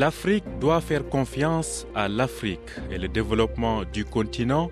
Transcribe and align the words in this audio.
L'Afrique 0.00 0.44
doit 0.58 0.80
faire 0.80 1.06
confiance 1.06 1.86
à 1.94 2.08
l'Afrique 2.08 2.70
et 2.90 2.96
le 2.96 3.06
développement 3.06 3.82
du 3.84 4.06
continent 4.06 4.70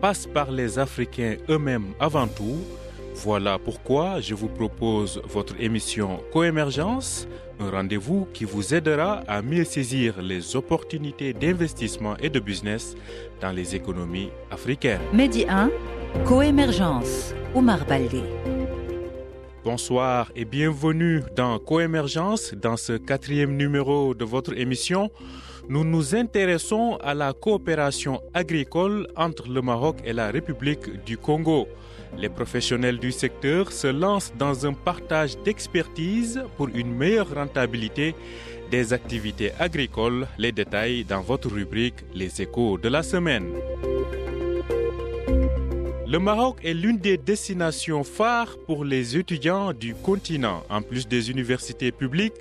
passe 0.00 0.26
par 0.26 0.50
les 0.50 0.80
Africains 0.80 1.36
eux-mêmes 1.48 1.94
avant 2.00 2.26
tout. 2.26 2.58
Voilà 3.14 3.56
pourquoi 3.56 4.20
je 4.20 4.34
vous 4.34 4.48
propose 4.48 5.22
votre 5.28 5.54
émission 5.60 6.24
Coémergence, 6.32 7.28
un 7.60 7.70
rendez-vous 7.70 8.26
qui 8.34 8.44
vous 8.44 8.74
aidera 8.74 9.22
à 9.28 9.42
mieux 9.42 9.62
saisir 9.62 10.20
les 10.20 10.56
opportunités 10.56 11.32
d'investissement 11.32 12.16
et 12.16 12.28
de 12.28 12.40
business 12.40 12.96
dans 13.40 13.52
les 13.52 13.76
économies 13.76 14.30
africaines. 14.50 15.02
Medi 15.12 15.44
1, 15.48 15.70
Coémergence, 16.24 17.32
Omar 17.54 17.86
Baldé. 17.86 18.24
Bonsoir 19.64 20.30
et 20.36 20.44
bienvenue 20.44 21.22
dans 21.34 21.58
Coémergence. 21.58 22.52
Dans 22.52 22.76
ce 22.76 22.92
quatrième 22.98 23.56
numéro 23.56 24.14
de 24.14 24.22
votre 24.22 24.52
émission, 24.58 25.10
nous 25.70 25.84
nous 25.84 26.14
intéressons 26.14 26.98
à 27.02 27.14
la 27.14 27.32
coopération 27.32 28.20
agricole 28.34 29.08
entre 29.16 29.48
le 29.48 29.62
Maroc 29.62 29.96
et 30.04 30.12
la 30.12 30.30
République 30.30 31.02
du 31.06 31.16
Congo. 31.16 31.66
Les 32.18 32.28
professionnels 32.28 32.98
du 32.98 33.10
secteur 33.10 33.72
se 33.72 33.86
lancent 33.86 34.34
dans 34.38 34.66
un 34.66 34.74
partage 34.74 35.38
d'expertise 35.38 36.44
pour 36.58 36.68
une 36.68 36.94
meilleure 36.94 37.34
rentabilité 37.34 38.14
des 38.70 38.92
activités 38.92 39.52
agricoles. 39.58 40.26
Les 40.36 40.52
détails 40.52 41.04
dans 41.04 41.22
votre 41.22 41.50
rubrique 41.50 42.04
Les 42.14 42.42
échos 42.42 42.76
de 42.76 42.90
la 42.90 43.02
semaine. 43.02 43.46
Le 46.14 46.20
Maroc 46.20 46.58
est 46.62 46.74
l'une 46.74 46.98
des 46.98 47.16
destinations 47.16 48.04
phares 48.04 48.56
pour 48.68 48.84
les 48.84 49.16
étudiants 49.16 49.72
du 49.72 49.96
continent. 49.96 50.62
En 50.70 50.80
plus 50.80 51.08
des 51.08 51.28
universités 51.28 51.90
publiques, 51.90 52.34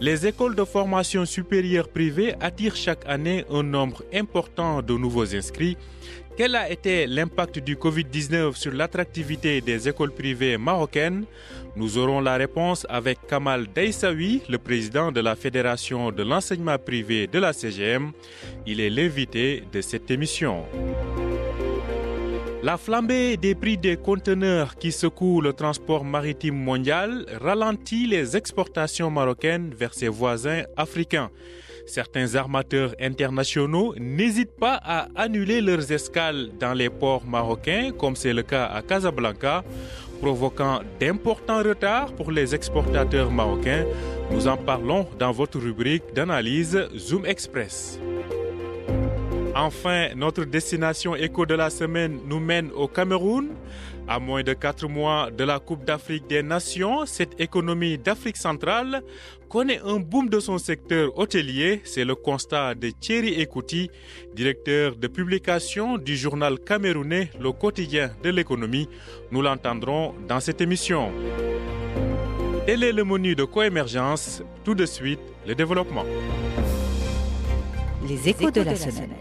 les 0.00 0.28
écoles 0.28 0.54
de 0.54 0.62
formation 0.62 1.24
supérieure 1.24 1.88
privées 1.88 2.36
attirent 2.40 2.76
chaque 2.76 3.04
année 3.04 3.44
un 3.50 3.64
nombre 3.64 4.04
important 4.14 4.80
de 4.80 4.96
nouveaux 4.96 5.34
inscrits. 5.34 5.76
Quel 6.36 6.54
a 6.54 6.70
été 6.70 7.08
l'impact 7.08 7.58
du 7.58 7.74
Covid-19 7.74 8.54
sur 8.54 8.72
l'attractivité 8.72 9.60
des 9.60 9.88
écoles 9.88 10.12
privées 10.12 10.56
marocaines? 10.56 11.24
Nous 11.74 11.98
aurons 11.98 12.20
la 12.20 12.36
réponse 12.36 12.86
avec 12.88 13.18
Kamal 13.26 13.66
Daïsaoui, 13.74 14.42
le 14.48 14.58
président 14.58 15.10
de 15.10 15.20
la 15.20 15.34
Fédération 15.34 16.12
de 16.12 16.22
l'enseignement 16.22 16.78
privé 16.78 17.26
de 17.26 17.40
la 17.40 17.52
CGM. 17.52 18.12
Il 18.68 18.78
est 18.78 18.90
l'invité 18.90 19.64
de 19.72 19.80
cette 19.80 20.12
émission. 20.12 20.64
La 22.66 22.76
flambée 22.76 23.36
des 23.36 23.54
prix 23.54 23.78
des 23.78 23.96
conteneurs 23.96 24.74
qui 24.74 24.90
secouent 24.90 25.40
le 25.40 25.52
transport 25.52 26.04
maritime 26.04 26.56
mondial 26.56 27.24
ralentit 27.40 28.08
les 28.08 28.36
exportations 28.36 29.08
marocaines 29.08 29.72
vers 29.72 29.94
ses 29.94 30.08
voisins 30.08 30.64
africains. 30.76 31.30
Certains 31.86 32.34
armateurs 32.34 32.92
internationaux 33.00 33.94
n'hésitent 34.00 34.58
pas 34.58 34.80
à 34.82 35.06
annuler 35.14 35.60
leurs 35.60 35.92
escales 35.92 36.48
dans 36.58 36.74
les 36.74 36.90
ports 36.90 37.24
marocains, 37.24 37.92
comme 37.96 38.16
c'est 38.16 38.32
le 38.32 38.42
cas 38.42 38.64
à 38.64 38.82
Casablanca, 38.82 39.62
provoquant 40.20 40.80
d'importants 40.98 41.62
retards 41.62 42.16
pour 42.16 42.32
les 42.32 42.52
exportateurs 42.52 43.30
marocains. 43.30 43.84
Nous 44.32 44.48
en 44.48 44.56
parlons 44.56 45.06
dans 45.20 45.30
votre 45.30 45.60
rubrique 45.60 46.12
d'analyse 46.16 46.76
Zoom 46.96 47.26
Express. 47.26 48.00
Enfin, 49.58 50.08
notre 50.14 50.44
destination 50.44 51.16
éco 51.16 51.46
de 51.46 51.54
la 51.54 51.70
semaine 51.70 52.20
nous 52.26 52.40
mène 52.40 52.70
au 52.72 52.88
Cameroun. 52.88 53.48
À 54.06 54.18
moins 54.18 54.42
de 54.42 54.52
quatre 54.52 54.86
mois 54.86 55.30
de 55.30 55.44
la 55.44 55.58
Coupe 55.60 55.82
d'Afrique 55.82 56.26
des 56.28 56.42
Nations, 56.42 57.06
cette 57.06 57.40
économie 57.40 57.96
d'Afrique 57.96 58.36
centrale 58.36 59.02
connaît 59.48 59.80
un 59.82 59.96
boom 59.96 60.28
de 60.28 60.40
son 60.40 60.58
secteur 60.58 61.18
hôtelier. 61.18 61.80
C'est 61.84 62.04
le 62.04 62.14
constat 62.14 62.74
de 62.74 62.90
Thierry 62.90 63.40
Ekouti, 63.40 63.90
directeur 64.34 64.94
de 64.94 65.08
publication 65.08 65.96
du 65.96 66.18
journal 66.18 66.58
camerounais 66.58 67.30
Le 67.40 67.50
Quotidien 67.52 68.10
de 68.22 68.28
l'économie. 68.28 68.90
Nous 69.30 69.40
l'entendrons 69.40 70.14
dans 70.28 70.38
cette 70.38 70.60
émission. 70.60 71.10
Tel 72.66 72.84
est 72.84 72.92
le 72.92 73.04
menu 73.04 73.34
de 73.34 73.44
coémergence. 73.44 74.42
Tout 74.64 74.74
de 74.74 74.84
suite, 74.84 75.20
le 75.46 75.54
développement. 75.54 76.04
Les 78.06 78.28
échos 78.28 78.50
de 78.50 78.60
la 78.60 78.76
semaine. 78.76 79.15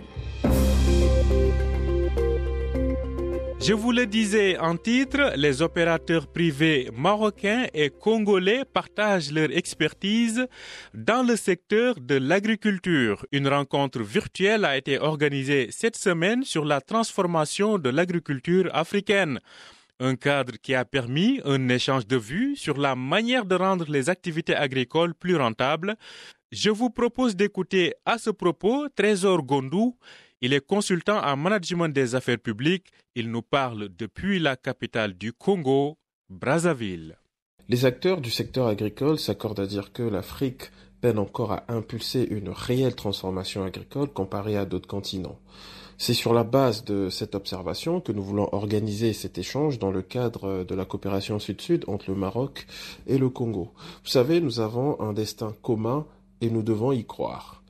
Je 3.67 3.73
vous 3.73 3.91
le 3.91 4.05
disais 4.05 4.59
en 4.59 4.77
titre, 4.77 5.33
les 5.37 5.63
opérateurs 5.63 6.27
privés 6.27 6.87
marocains 6.95 7.65
et 7.73 7.89
congolais 7.89 8.63
partagent 8.63 9.31
leur 9.31 9.49
expertise 9.49 10.45
dans 10.93 11.25
le 11.25 11.35
secteur 11.35 11.95
de 11.99 12.13
l'agriculture. 12.13 13.25
Une 13.31 13.47
rencontre 13.47 14.03
virtuelle 14.03 14.65
a 14.65 14.77
été 14.77 14.99
organisée 14.99 15.69
cette 15.71 15.95
semaine 15.95 16.43
sur 16.43 16.63
la 16.63 16.79
transformation 16.79 17.79
de 17.79 17.89
l'agriculture 17.89 18.69
africaine. 18.71 19.39
Un 19.99 20.15
cadre 20.15 20.57
qui 20.61 20.75
a 20.75 20.85
permis 20.85 21.41
un 21.43 21.67
échange 21.67 22.05
de 22.05 22.17
vues 22.17 22.55
sur 22.55 22.77
la 22.77 22.95
manière 22.95 23.45
de 23.45 23.55
rendre 23.55 23.89
les 23.89 24.11
activités 24.11 24.55
agricoles 24.55 25.15
plus 25.15 25.37
rentables. 25.37 25.95
Je 26.51 26.69
vous 26.69 26.91
propose 26.91 27.35
d'écouter 27.35 27.95
à 28.05 28.19
ce 28.19 28.29
propos 28.29 28.89
Trésor 28.95 29.41
Gondou, 29.41 29.97
il 30.41 30.53
est 30.53 30.65
consultant 30.65 31.21
en 31.23 31.37
management 31.37 31.89
des 31.89 32.15
affaires 32.15 32.39
publiques. 32.39 32.91
Il 33.15 33.31
nous 33.31 33.41
parle 33.41 33.89
depuis 33.97 34.39
la 34.39 34.55
capitale 34.55 35.13
du 35.13 35.33
Congo, 35.33 35.97
Brazzaville. 36.29 37.17
Les 37.67 37.85
acteurs 37.85 38.21
du 38.21 38.29
secteur 38.29 38.67
agricole 38.67 39.17
s'accordent 39.17 39.59
à 39.59 39.65
dire 39.65 39.91
que 39.91 40.03
l'Afrique 40.03 40.71
peine 41.01 41.17
encore 41.19 41.51
à 41.51 41.63
impulser 41.69 42.27
une 42.29 42.49
réelle 42.49 42.95
transformation 42.95 43.63
agricole 43.63 44.09
comparée 44.09 44.57
à 44.57 44.65
d'autres 44.65 44.87
continents. 44.87 45.39
C'est 45.97 46.13
sur 46.13 46.33
la 46.33 46.43
base 46.43 46.83
de 46.83 47.09
cette 47.09 47.35
observation 47.35 48.01
que 48.01 48.11
nous 48.11 48.21
voulons 48.21 48.49
organiser 48.53 49.13
cet 49.13 49.37
échange 49.37 49.79
dans 49.79 49.91
le 49.91 50.01
cadre 50.01 50.63
de 50.63 50.75
la 50.75 50.83
coopération 50.83 51.39
sud-sud 51.39 51.85
entre 51.87 52.09
le 52.09 52.17
Maroc 52.17 52.67
et 53.07 53.17
le 53.17 53.29
Congo. 53.29 53.71
Vous 54.03 54.09
savez, 54.09 54.41
nous 54.41 54.59
avons 54.59 54.99
un 54.99 55.13
destin 55.13 55.55
commun 55.61 56.05
et 56.41 56.49
nous 56.49 56.63
devons 56.63 56.91
y 56.91 57.05
croire. 57.05 57.63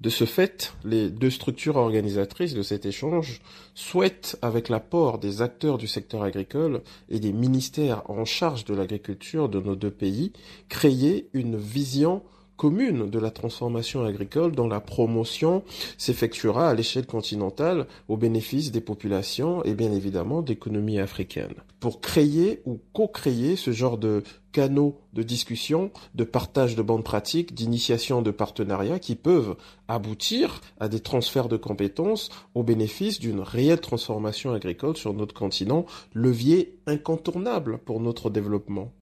De 0.00 0.10
ce 0.10 0.24
fait, 0.24 0.74
les 0.84 1.08
deux 1.08 1.30
structures 1.30 1.76
organisatrices 1.76 2.52
de 2.52 2.62
cet 2.62 2.84
échange 2.84 3.40
souhaitent, 3.74 4.36
avec 4.42 4.68
l'apport 4.68 5.18
des 5.18 5.40
acteurs 5.40 5.78
du 5.78 5.86
secteur 5.86 6.22
agricole 6.22 6.82
et 7.08 7.18
des 7.18 7.32
ministères 7.32 8.02
en 8.10 8.26
charge 8.26 8.66
de 8.66 8.74
l'agriculture 8.74 9.48
de 9.48 9.58
nos 9.58 9.74
deux 9.74 9.90
pays, 9.90 10.32
créer 10.68 11.30
une 11.32 11.56
vision 11.56 12.22
commune 12.56 13.10
de 13.10 13.18
la 13.18 13.30
transformation 13.30 14.04
agricole 14.04 14.52
dont 14.52 14.68
la 14.68 14.80
promotion 14.80 15.62
s'effectuera 15.98 16.68
à 16.70 16.74
l'échelle 16.74 17.06
continentale 17.06 17.86
au 18.08 18.16
bénéfice 18.16 18.72
des 18.72 18.80
populations 18.80 19.62
et 19.64 19.74
bien 19.74 19.92
évidemment 19.92 20.42
d'économies 20.42 20.98
africaines. 20.98 21.54
Pour 21.80 22.00
créer 22.00 22.62
ou 22.64 22.80
co-créer 22.92 23.56
ce 23.56 23.70
genre 23.70 23.98
de 23.98 24.22
canaux 24.52 24.98
de 25.12 25.22
discussion, 25.22 25.90
de 26.14 26.24
partage 26.24 26.76
de 26.76 26.82
bonnes 26.82 27.02
pratiques, 27.02 27.54
d'initiation 27.54 28.22
de 28.22 28.30
partenariats 28.30 28.98
qui 28.98 29.14
peuvent 29.14 29.56
aboutir 29.86 30.62
à 30.80 30.88
des 30.88 31.00
transferts 31.00 31.48
de 31.48 31.58
compétences 31.58 32.30
au 32.54 32.62
bénéfice 32.62 33.18
d'une 33.18 33.40
réelle 33.40 33.80
transformation 33.80 34.52
agricole 34.52 34.96
sur 34.96 35.12
notre 35.12 35.34
continent, 35.34 35.84
levier 36.14 36.78
incontournable 36.86 37.78
pour 37.84 38.00
notre 38.00 38.30
développement. 38.30 38.95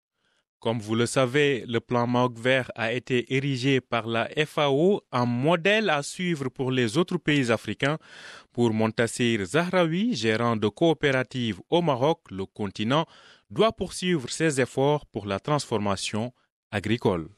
Comme 0.64 0.78
vous 0.78 0.94
le 0.94 1.04
savez, 1.04 1.62
le 1.68 1.78
plan 1.78 2.06
Maroc 2.06 2.38
vert 2.38 2.70
a 2.74 2.90
été 2.90 3.34
érigé 3.36 3.82
par 3.82 4.06
la 4.06 4.30
FAO 4.46 5.02
en 5.12 5.26
modèle 5.26 5.90
à 5.90 6.02
suivre 6.02 6.48
pour 6.48 6.70
les 6.70 6.96
autres 6.96 7.18
pays 7.18 7.52
africains. 7.52 7.98
Pour 8.50 8.72
Montassir 8.72 9.44
Zahraoui, 9.44 10.14
gérant 10.14 10.56
de 10.56 10.68
coopérative 10.68 11.60
au 11.68 11.82
Maroc, 11.82 12.20
le 12.30 12.46
continent 12.46 13.04
doit 13.50 13.72
poursuivre 13.72 14.30
ses 14.30 14.58
efforts 14.58 15.04
pour 15.04 15.26
la 15.26 15.38
transformation 15.38 16.32
agricole. 16.70 17.28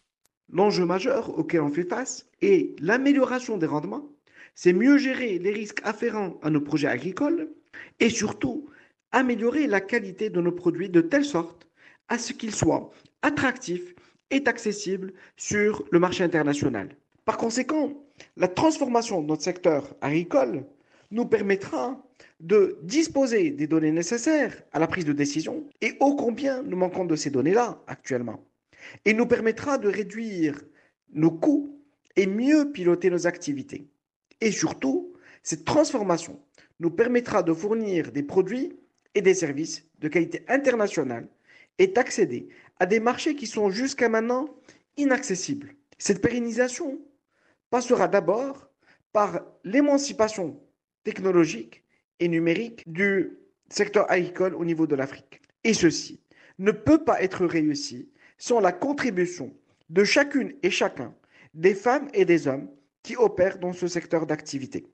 L'enjeu 0.48 0.86
majeur 0.86 1.36
auquel 1.36 1.62
on 1.62 1.72
fait 1.72 1.88
face 1.88 2.28
est 2.40 2.78
l'amélioration 2.78 3.58
des 3.58 3.66
rendements, 3.66 4.06
c'est 4.54 4.72
mieux 4.72 4.98
gérer 4.98 5.40
les 5.40 5.50
risques 5.50 5.80
afférents 5.82 6.38
à 6.44 6.50
nos 6.50 6.60
projets 6.60 6.86
agricoles 6.86 7.48
et 7.98 8.08
surtout 8.08 8.68
améliorer 9.10 9.66
la 9.66 9.80
qualité 9.80 10.30
de 10.30 10.40
nos 10.40 10.52
produits 10.52 10.90
de 10.90 11.00
telle 11.00 11.24
sorte 11.24 11.66
à 12.06 12.18
ce 12.18 12.32
qu'ils 12.32 12.54
soient 12.54 12.92
attractifs 13.22 13.94
et 14.30 14.42
accessibles 14.46 15.12
sur 15.36 15.84
le 15.90 15.98
marché 15.98 16.24
international. 16.24 16.96
Par 17.24 17.36
conséquent, 17.36 17.92
la 18.36 18.48
transformation 18.48 19.20
de 19.22 19.26
notre 19.26 19.42
secteur 19.42 19.94
agricole 20.00 20.64
nous 21.10 21.26
permettra 21.26 22.02
de 22.40 22.78
disposer 22.82 23.50
des 23.50 23.66
données 23.66 23.92
nécessaires 23.92 24.62
à 24.72 24.78
la 24.78 24.86
prise 24.86 25.04
de 25.04 25.12
décision 25.12 25.68
et 25.80 25.96
ô 26.00 26.14
combien 26.16 26.62
nous 26.62 26.76
manquons 26.76 27.04
de 27.04 27.16
ces 27.16 27.30
données-là 27.30 27.82
actuellement. 27.86 28.44
Et 29.04 29.14
nous 29.14 29.26
permettra 29.26 29.78
de 29.78 29.88
réduire 29.88 30.60
nos 31.12 31.30
coûts 31.30 31.80
et 32.14 32.26
mieux 32.26 32.70
piloter 32.72 33.10
nos 33.10 33.26
activités. 33.26 33.88
Et 34.40 34.52
surtout, 34.52 35.14
cette 35.42 35.64
transformation 35.64 36.40
nous 36.80 36.90
permettra 36.90 37.42
de 37.42 37.52
fournir 37.52 38.12
des 38.12 38.22
produits 38.22 38.78
et 39.14 39.22
des 39.22 39.34
services 39.34 39.84
de 39.98 40.08
qualité 40.08 40.44
internationale 40.48 41.28
et 41.78 41.86
d'accéder 41.86 42.48
à 42.78 42.86
des 42.86 43.00
marchés 43.00 43.34
qui 43.34 43.46
sont 43.46 43.70
jusqu'à 43.70 44.08
maintenant 44.08 44.48
inaccessibles. 44.96 45.74
Cette 45.98 46.20
pérennisation 46.20 47.00
passera 47.70 48.08
d'abord 48.08 48.68
par 49.12 49.42
l'émancipation 49.64 50.60
technologique 51.04 51.82
et 52.20 52.28
numérique 52.28 52.82
du 52.86 53.38
secteur 53.70 54.10
agricole 54.10 54.54
au 54.54 54.64
niveau 54.64 54.86
de 54.86 54.94
l'Afrique. 54.94 55.40
Et 55.64 55.74
ceci 55.74 56.20
ne 56.58 56.70
peut 56.70 57.04
pas 57.04 57.22
être 57.22 57.44
réussi 57.46 58.10
sans 58.38 58.60
la 58.60 58.72
contribution 58.72 59.54
de 59.88 60.04
chacune 60.04 60.54
et 60.62 60.70
chacun 60.70 61.14
des 61.54 61.74
femmes 61.74 62.08
et 62.12 62.24
des 62.24 62.46
hommes 62.46 62.68
qui 63.02 63.16
opèrent 63.16 63.58
dans 63.58 63.72
ce 63.72 63.86
secteur 63.86 64.26
d'activité. 64.26 64.86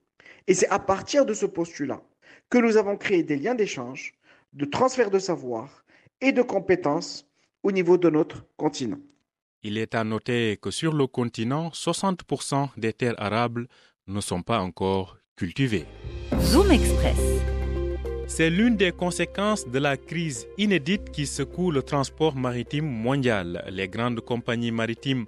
Et 0.46 0.55
c'est 0.55 0.69
à 0.69 0.78
partir 0.78 1.26
de 1.26 1.35
ce 1.35 1.46
postulat 1.46 2.02
que 2.50 2.58
nous 2.58 2.76
avons 2.76 2.96
créé 2.96 3.23
des 3.23 3.37
liens 3.37 3.55
d'échange, 3.55 4.14
de 4.52 4.64
transfert 4.64 5.11
de 5.11 5.19
savoir 5.19 5.85
et 6.20 6.32
de 6.32 6.43
compétences 6.43 7.28
au 7.62 7.73
niveau 7.73 7.99
de 7.99 8.11
notre 8.11 8.44
continent. 8.56 8.99
Il 9.62 9.79
est 9.79 9.94
à 9.94 10.03
noter 10.03 10.59
que 10.61 10.70
sur 10.70 10.93
le 10.93 11.06
continent, 11.06 11.69
60% 11.69 12.70
des 12.76 12.93
terres 12.93 13.14
arables 13.19 13.69
ne 14.09 14.20
sont 14.20 14.43
pas 14.43 14.61
encore 14.61 15.19
cultivées. 15.37 15.87
Zoom 16.41 16.70
Express. 16.73 17.43
C'est 18.26 18.50
l'une 18.50 18.76
des 18.76 18.93
conséquences 18.93 19.69
de 19.69 19.79
la 19.79 19.97
crise 19.97 20.47
inédite 20.56 21.11
qui 21.11 21.26
secoue 21.26 21.70
le 21.70 21.82
transport 21.82 22.35
maritime 22.35 22.87
mondial. 22.87 23.62
Les 23.70 23.88
grandes 23.88 24.20
compagnies 24.20 24.70
maritimes 24.70 25.26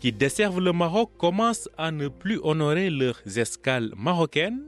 qui 0.00 0.12
desservent 0.12 0.60
le 0.60 0.72
Maroc 0.72 1.10
commencent 1.18 1.68
à 1.76 1.90
ne 1.90 2.08
plus 2.08 2.40
honorer 2.42 2.88
leurs 2.90 3.20
escales 3.38 3.92
marocaines, 3.96 4.62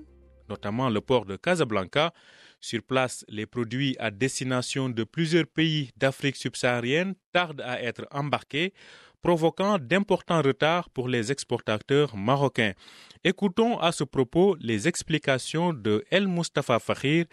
notamment 0.48 0.90
le 0.90 1.00
port 1.00 1.24
de 1.24 1.36
Casablanca. 1.36 2.12
Sur 2.60 2.82
place, 2.82 3.24
les 3.28 3.46
produits 3.46 3.96
à 3.98 4.10
destination 4.10 4.90
de 4.90 5.04
plusieurs 5.04 5.46
pays 5.46 5.90
d'Afrique 5.96 6.36
subsaharienne 6.36 7.14
tardent 7.32 7.62
à 7.62 7.82
être 7.82 8.06
embarqués 8.10 8.74
provoquant 9.22 9.78
d'importants 9.78 10.42
retards 10.42 10.88
pour 10.90 11.08
les 11.08 11.30
exportateurs 11.30 12.16
marocains. 12.16 12.72
Écoutons 13.24 13.78
à 13.78 13.92
ce 13.92 14.04
propos 14.04 14.56
les 14.60 14.88
explications 14.88 15.72
de 15.72 16.04
El 16.10 16.26
Mustafa 16.26 16.78
Fakhir, 16.78 17.26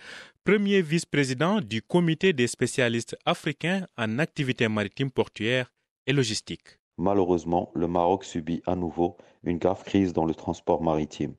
premier 0.44 0.82
vice-président 0.82 1.62
du 1.62 1.82
comité 1.82 2.34
des 2.34 2.48
spécialistes 2.48 3.18
africains 3.26 3.86
en 3.98 4.20
activités 4.20 4.68
maritimes 4.68 5.12
portuaires 5.12 5.72
et 6.06 6.14
logistiques. 6.14 6.80
Malheureusement, 6.98 7.72
le 7.76 7.88
Maroc 7.88 8.24
subit 8.24 8.62
à 8.66 8.76
nouveau 8.76 9.18
une 9.44 9.60
grave 9.60 9.84
crise 9.84 10.14
dans 10.14 10.26
le 10.26 10.34
transport 10.34 10.82
maritime 10.82 11.36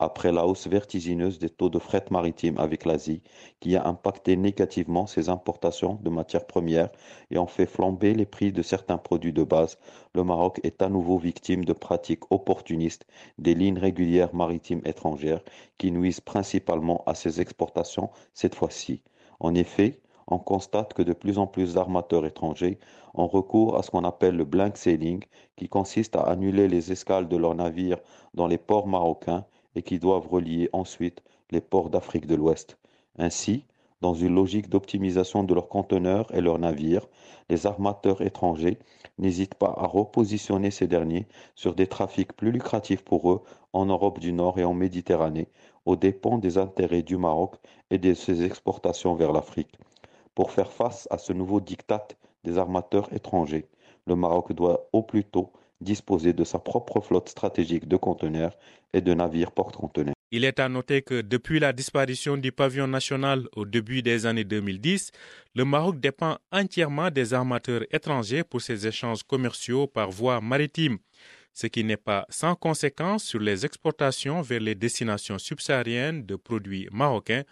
après 0.00 0.32
la 0.32 0.46
hausse 0.46 0.66
vertigineuse 0.66 1.38
des 1.38 1.50
taux 1.50 1.68
de 1.68 1.78
fret 1.78 2.06
maritime 2.10 2.58
avec 2.58 2.86
l'Asie, 2.86 3.22
qui 3.60 3.76
a 3.76 3.86
impacté 3.86 4.34
négativement 4.34 5.06
ses 5.06 5.28
importations 5.28 5.98
de 6.02 6.08
matières 6.08 6.46
premières 6.46 6.88
et 7.30 7.36
en 7.36 7.46
fait 7.46 7.66
flamber 7.66 8.14
les 8.14 8.24
prix 8.24 8.50
de 8.50 8.62
certains 8.62 8.96
produits 8.96 9.34
de 9.34 9.44
base, 9.44 9.78
le 10.14 10.24
Maroc 10.24 10.58
est 10.62 10.80
à 10.80 10.88
nouveau 10.88 11.18
victime 11.18 11.66
de 11.66 11.74
pratiques 11.74 12.30
opportunistes 12.30 13.06
des 13.38 13.54
lignes 13.54 13.78
régulières 13.78 14.34
maritimes 14.34 14.80
étrangères 14.86 15.42
qui 15.76 15.92
nuisent 15.92 16.20
principalement 16.20 17.04
à 17.04 17.14
ses 17.14 17.42
exportations 17.42 18.08
cette 18.32 18.54
fois-ci. 18.54 19.02
En 19.38 19.54
effet, 19.54 20.00
on 20.28 20.38
constate 20.38 20.94
que 20.94 21.02
de 21.02 21.12
plus 21.12 21.36
en 21.38 21.46
plus 21.46 21.74
d'armateurs 21.74 22.24
étrangers 22.24 22.78
ont 23.14 23.26
recours 23.26 23.76
à 23.76 23.82
ce 23.82 23.90
qu'on 23.90 24.04
appelle 24.04 24.36
le 24.36 24.44
blank 24.44 24.76
sailing, 24.76 25.22
qui 25.56 25.68
consiste 25.68 26.16
à 26.16 26.22
annuler 26.22 26.68
les 26.68 26.90
escales 26.92 27.28
de 27.28 27.36
leurs 27.36 27.54
navires 27.54 27.98
dans 28.32 28.46
les 28.46 28.58
ports 28.58 28.86
marocains 28.86 29.44
et 29.74 29.82
qui 29.82 29.98
doivent 29.98 30.28
relier 30.28 30.68
ensuite 30.72 31.22
les 31.50 31.60
ports 31.60 31.90
d'Afrique 31.90 32.26
de 32.26 32.34
l'Ouest. 32.34 32.78
Ainsi, 33.18 33.64
dans 34.00 34.14
une 34.14 34.34
logique 34.34 34.70
d'optimisation 34.70 35.44
de 35.44 35.52
leurs 35.52 35.68
conteneurs 35.68 36.34
et 36.34 36.40
leurs 36.40 36.58
navires, 36.58 37.06
les 37.50 37.66
armateurs 37.66 38.22
étrangers 38.22 38.78
n'hésitent 39.18 39.54
pas 39.54 39.74
à 39.76 39.86
repositionner 39.86 40.70
ces 40.70 40.86
derniers 40.86 41.26
sur 41.54 41.74
des 41.74 41.86
trafics 41.86 42.32
plus 42.32 42.50
lucratifs 42.50 43.04
pour 43.04 43.30
eux 43.30 43.42
en 43.72 43.86
Europe 43.86 44.18
du 44.18 44.32
Nord 44.32 44.58
et 44.58 44.64
en 44.64 44.72
Méditerranée, 44.72 45.48
aux 45.84 45.96
dépens 45.96 46.38
des 46.38 46.56
intérêts 46.56 47.02
du 47.02 47.16
Maroc 47.16 47.56
et 47.90 47.98
de 47.98 48.14
ses 48.14 48.42
exportations 48.42 49.14
vers 49.14 49.32
l'Afrique. 49.32 49.78
Pour 50.34 50.50
faire 50.50 50.72
face 50.72 51.06
à 51.10 51.18
ce 51.18 51.32
nouveau 51.32 51.60
diktat 51.60 52.08
des 52.44 52.56
armateurs 52.56 53.12
étrangers, 53.12 53.68
le 54.06 54.16
Maroc 54.16 54.52
doit 54.54 54.88
au 54.92 55.02
plus 55.02 55.24
tôt 55.24 55.52
disposer 55.80 56.32
de 56.32 56.44
sa 56.44 56.58
propre 56.58 57.00
flotte 57.00 57.28
stratégique 57.28 57.88
de 57.88 57.96
conteneurs 57.96 58.56
et 58.92 59.00
de 59.00 59.14
navires 59.14 59.52
porte-conteneurs. 59.52 60.14
Il 60.32 60.44
est 60.44 60.60
à 60.60 60.68
noter 60.68 61.02
que 61.02 61.22
depuis 61.22 61.58
la 61.58 61.72
disparition 61.72 62.36
du 62.36 62.52
pavillon 62.52 62.86
national 62.86 63.48
au 63.56 63.64
début 63.64 64.00
des 64.00 64.26
années 64.26 64.44
2010, 64.44 65.10
le 65.56 65.64
Maroc 65.64 65.98
dépend 65.98 66.38
entièrement 66.52 67.10
des 67.10 67.34
armateurs 67.34 67.82
étrangers 67.90 68.44
pour 68.44 68.60
ses 68.60 68.86
échanges 68.86 69.24
commerciaux 69.24 69.88
par 69.88 70.10
voie 70.10 70.40
maritime, 70.40 70.98
ce 71.52 71.66
qui 71.66 71.82
n'est 71.82 71.96
pas 71.96 72.26
sans 72.28 72.54
conséquence 72.54 73.24
sur 73.24 73.40
les 73.40 73.66
exportations 73.66 74.40
vers 74.40 74.60
les 74.60 74.76
destinations 74.76 75.38
subsahariennes 75.38 76.24
de 76.24 76.36
produits 76.36 76.88
marocains, 76.92 77.42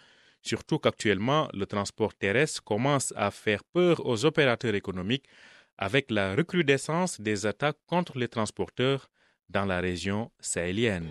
surtout 0.41 0.79
qu'actuellement 0.79 1.49
le 1.53 1.65
transport 1.65 2.13
terrestre 2.13 2.63
commence 2.63 3.13
à 3.17 3.29
faire 3.29 3.65
peur 3.65 4.05
aux 4.05 4.23
opérateurs 4.23 4.75
économiques 4.75 5.25
avec 5.81 6.11
la 6.11 6.35
recrudescence 6.35 7.21
des 7.21 7.45
attaques 7.45 7.77
contre 7.87 8.19
les 8.19 8.27
transporteurs 8.27 9.09
dans 9.49 9.63
la 9.65 9.79
région 9.79 10.29
sahélienne. 10.39 11.07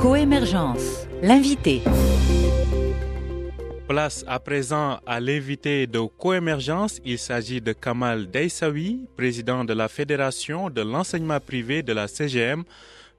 Coémergence, 0.00 1.06
l'invité. 1.22 1.82
Place 3.86 4.24
à 4.26 4.40
présent 4.40 4.98
à 5.06 5.20
l'invité 5.20 5.86
de 5.86 6.00
Coémergence. 6.18 6.98
Il 7.04 7.18
s'agit 7.18 7.60
de 7.60 7.74
Kamal 7.74 8.30
Deissaoui, 8.30 9.06
président 9.18 9.64
de 9.64 9.74
la 9.74 9.88
Fédération 9.88 10.70
de 10.70 10.80
l'enseignement 10.80 11.40
privé 11.40 11.82
de 11.82 11.92
la 11.92 12.08
CGM 12.08 12.64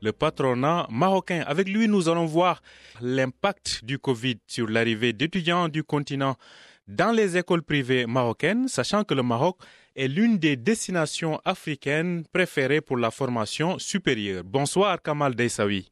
le 0.04 0.12
patronat 0.12 0.86
marocain. 0.90 1.44
Avec 1.48 1.70
lui, 1.70 1.88
nous 1.88 2.10
allons 2.10 2.26
voir 2.26 2.62
l'impact 3.02 3.84
du 3.84 3.98
Covid 3.98 4.38
sur 4.48 4.70
l'arrivée 4.70 5.14
d'étudiants 5.14 5.70
du 5.70 5.84
continent 5.84 6.36
dans 6.88 7.16
les 7.16 7.38
écoles 7.38 7.64
privées 7.64 8.06
marocaines, 8.06 8.68
sachant 8.68 9.06
que 9.06 9.14
le 9.14 9.24
Maroc 9.24 9.58
est 9.96 10.10
l'une 10.10 10.38
des 10.38 10.58
destinations 10.58 11.40
africaines 11.46 12.26
préférées 12.34 12.82
pour 12.82 12.98
la 12.98 13.12
formation 13.12 13.80
supérieure. 13.80 14.44
Bonsoir 14.44 15.02
Kamal 15.02 15.34
Deissaoui. 15.36 15.90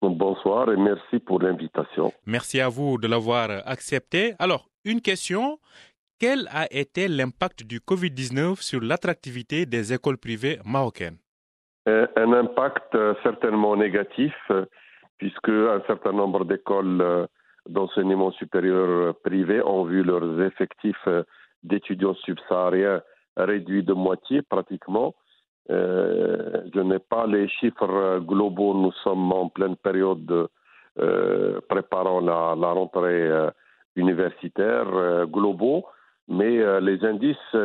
Bonsoir 0.00 0.72
et 0.72 0.76
merci 0.78 1.18
pour 1.18 1.42
l'invitation. 1.42 2.10
Merci 2.24 2.60
à 2.60 2.70
vous 2.70 2.96
de 2.96 3.06
l'avoir 3.06 3.50
accepté. 3.66 4.34
Alors, 4.38 4.70
une 4.86 5.02
question. 5.02 5.58
Quel 6.18 6.48
a 6.50 6.66
été 6.70 7.08
l'impact 7.08 7.64
du 7.64 7.80
Covid-19 7.80 8.62
sur 8.62 8.80
l'attractivité 8.80 9.66
des 9.66 9.92
écoles 9.92 10.18
privées 10.18 10.58
marocaines? 10.64 11.16
Un 11.86 12.32
impact 12.32 12.94
euh, 12.94 13.14
certainement 13.22 13.76
négatif, 13.76 14.34
euh, 14.50 14.66
puisque 15.18 15.48
un 15.48 15.82
certain 15.86 16.12
nombre 16.12 16.44
d'écoles 16.44 17.26
d'enseignement 17.68 18.30
supérieur 18.32 19.14
privé 19.22 19.62
ont 19.62 19.84
vu 19.84 20.02
leurs 20.02 20.40
effectifs 20.40 21.08
d'étudiants 21.62 22.14
subsahariens 22.14 23.02
réduits 23.36 23.82
de 23.82 23.92
moitié 23.92 24.40
pratiquement. 24.40 25.14
je 25.68 26.80
n'ai 26.80 26.98
pas 26.98 27.26
les 27.26 27.48
chiffres 27.48 28.18
globaux, 28.20 28.72
nous 28.72 28.92
sommes 29.04 29.30
en 29.30 29.50
pleine 29.50 29.76
période 29.76 30.24
de, 30.24 30.48
préparant 31.68 32.20
la, 32.20 32.54
la 32.56 32.72
rentrée 32.72 33.28
universitaire 33.94 35.26
globaux, 35.26 35.84
mais 36.28 36.80
les 36.80 37.04
indices 37.04 37.56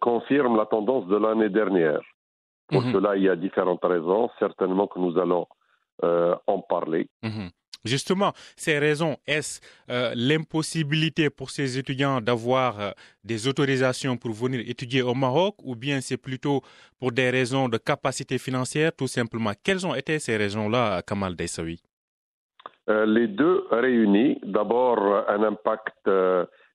confirment 0.00 0.56
la 0.56 0.64
tendance 0.64 1.06
de 1.08 1.16
l'année 1.18 1.50
dernière. 1.50 2.00
Pour 2.68 2.82
mhm. 2.82 2.92
cela, 2.92 3.16
il 3.16 3.24
y 3.24 3.28
a 3.28 3.36
différentes 3.36 3.84
raisons. 3.84 4.30
Certainement 4.38 4.86
que 4.86 4.98
nous 4.98 5.18
allons 5.18 5.46
euh, 6.02 6.34
en 6.46 6.60
parler. 6.60 7.08
Mhm. 7.22 7.50
Justement, 7.84 8.32
ces 8.56 8.78
raisons, 8.78 9.16
est-ce 9.26 9.60
euh, 9.90 10.12
l'impossibilité 10.16 11.28
pour 11.28 11.50
ces 11.50 11.78
étudiants 11.78 12.22
d'avoir 12.22 12.80
euh, 12.80 12.90
des 13.22 13.46
autorisations 13.46 14.16
pour 14.16 14.32
venir 14.32 14.60
étudier 14.66 15.02
au 15.02 15.14
Maroc 15.14 15.54
ou 15.62 15.76
bien 15.76 16.00
c'est 16.00 16.16
plutôt 16.16 16.62
pour 16.98 17.12
des 17.12 17.28
raisons 17.28 17.68
de 17.68 17.76
capacité 17.76 18.38
financière 18.38 18.90
tout 18.96 19.06
simplement? 19.06 19.52
Quelles 19.62 19.86
ont 19.86 19.94
été 19.94 20.18
ces 20.18 20.36
raisons-là, 20.38 21.02
Kamal 21.02 21.36
Dessaoui 21.36 21.82
Les 22.88 23.28
deux 23.28 23.66
réunis. 23.70 24.40
D'abord, 24.42 24.98
un 25.28 25.42
impact 25.42 26.08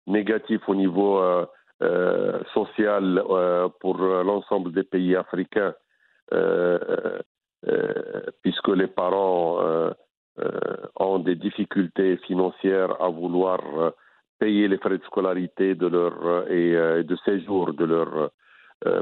négatif 0.05 0.61
au 0.67 0.75
niveau 0.75 1.19
sociale 2.53 3.23
euh, 3.29 3.69
pour 3.79 3.97
l'ensemble 3.97 4.71
des 4.73 4.83
pays 4.83 5.15
africains, 5.15 5.73
euh, 6.33 7.19
puisque 8.41 8.69
les 8.69 8.87
parents 8.87 9.59
ont 10.95 11.19
des 11.19 11.35
difficultés 11.35 12.17
financières 12.17 13.01
à 13.01 13.09
vouloir 13.09 13.59
payer 14.39 14.69
les 14.69 14.77
frais 14.77 14.97
de 14.97 15.03
scolarité 15.03 15.75
de 15.75 15.87
leur 15.87 16.49
et 16.49 17.03
de 17.03 17.15
séjour 17.25 17.73
de 17.73 17.83
leur 17.83 18.31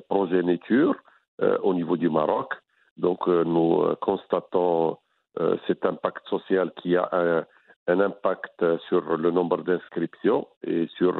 progéniture 0.09 0.95
au 1.61 1.75
niveau 1.75 1.95
du 1.95 2.09
Maroc. 2.09 2.51
Donc 2.97 3.27
nous 3.27 3.83
constatons 4.01 4.97
cet 5.67 5.85
impact 5.85 6.27
social 6.27 6.71
qui 6.81 6.95
a 6.95 7.07
un, 7.87 7.99
impact 7.99 8.65
sur 8.89 9.15
le 9.15 9.29
nombre 9.29 9.61
d'inscriptions 9.61 10.47
et 10.63 10.87
sur 10.97 11.13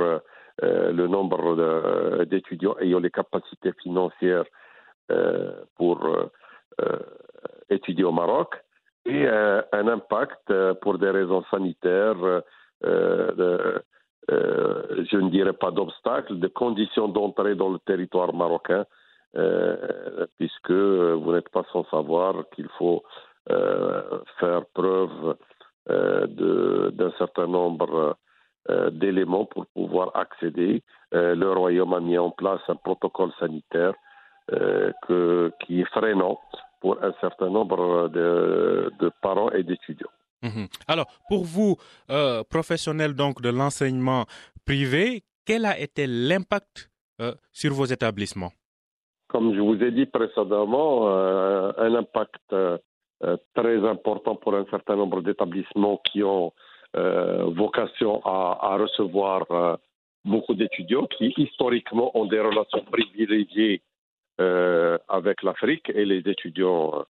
le 0.62 1.08
nombre 1.08 2.26
d'étudiants 2.26 2.76
ayant 2.80 3.00
les 3.00 3.12
capacités 3.12 3.74
financières 3.82 4.46
pour 5.76 6.08
étudier 7.70 8.04
au 8.04 8.12
Maroc 8.12 8.56
et 9.06 9.28
un 9.28 9.88
impact 9.88 10.54
pour 10.82 10.98
des 10.98 11.10
raisons 11.10 11.44
sanitaires, 11.52 12.42
je 12.82 13.82
ne 15.18 15.30
dirais 15.30 15.54
pas 15.54 15.72
d'obstacles, 15.72 16.40
de 16.40 16.48
conditions 16.48 17.08
d'entrée 17.08 17.56
dans 17.56 17.70
le 17.70 17.80
territoire 17.80 18.34
marocain, 18.34 18.86
puisque 20.38 20.72
vous 20.72 21.32
n'êtes 21.34 21.50
pas 21.50 21.64
sans 21.72 21.86
savoir 21.86 22.34
qu'il 22.54 22.68
faut 22.78 23.04
faire 24.40 24.66
preuve 24.74 25.38
d'un 25.88 27.12
certain 27.18 27.48
nombre 27.48 28.18
d'éléments 28.98 29.46
pour 29.46 29.66
pouvoir 29.68 30.12
accéder. 30.16 30.84
le 31.12 31.52
Royaume 31.52 31.94
a 31.94 32.00
mis 32.00 32.18
en 32.18 32.32
place 32.32 32.62
un 32.68 32.76
protocole 32.76 33.32
sanitaire 33.40 33.94
que, 34.50 35.52
qui 35.62 35.82
est 35.82 35.90
freinant 35.90 36.40
pour 36.82 37.02
un 37.04 37.14
certain 37.22 37.50
nombre 37.50 38.10
de, 38.10 38.92
de 39.00 39.12
parents 39.22 39.52
et 39.52 39.64
d'étudiants. 39.64 40.10
Mhm. 40.44 40.68
Alors, 40.88 41.08
pour 41.30 41.44
vous, 41.44 41.78
euh, 42.12 42.44
professionnels 42.44 43.14
donc 43.14 43.42
de 43.42 43.50
l'enseignement 43.50 44.26
privé, 44.66 45.24
quel 45.46 45.66
a 45.66 45.80
été 45.80 46.06
l'impact 46.08 46.90
euh, 47.22 47.34
sur 47.52 47.74
vos 47.74 47.86
établissements? 47.86 48.52
Comme 49.30 49.54
je 49.56 49.60
vous 49.60 49.82
ai 49.84 49.92
dit 49.92 50.06
précédemment, 50.06 51.10
euh, 51.10 51.72
un 51.78 51.96
impact 51.96 52.54
euh, 52.54 52.78
très 53.56 53.86
important 53.88 54.36
pour 54.36 54.56
un 54.56 54.66
certain 54.70 54.96
nombre 54.96 55.22
d'établissements 55.22 56.00
qui 56.06 56.24
ont 56.24 56.48
euh, 56.48 56.52
vocation 56.94 58.22
à, 58.26 58.78
recevoir 58.78 59.46
euh, 59.52 59.76
beaucoup 60.26 60.54
d'étudiants 60.54 61.08
qui 61.08 61.34
historiquement 61.38 62.12
ont 62.18 62.26
des 62.26 62.40
relations 62.40 62.84
privilégiées 62.92 63.82
avec 65.10 65.42
l'Afrique 65.42 65.90
et 65.90 66.06
les 66.06 66.20
étudiants 66.20 67.06